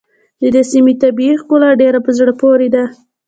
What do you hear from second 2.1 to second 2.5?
زړه